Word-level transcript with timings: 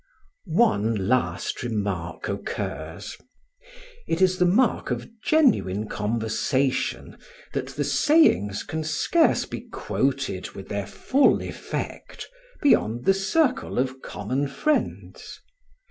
One 0.47 0.95
last 1.07 1.61
remark 1.61 2.27
occurs: 2.27 3.15
It 4.07 4.19
is 4.19 4.39
the 4.39 4.47
mark 4.47 4.89
of 4.89 5.07
genuine 5.23 5.87
conversation 5.87 7.19
that 7.53 7.67
the 7.67 7.83
sayings 7.83 8.63
can 8.63 8.83
scarce 8.83 9.45
be 9.45 9.61
quoted 9.71 10.53
with 10.53 10.69
their 10.69 10.87
full 10.87 11.43
effect 11.43 12.27
beyond 12.63 13.05
the 13.05 13.13
circle 13.13 13.77
of 13.77 14.01
common 14.01 14.47
friends. 14.47 15.39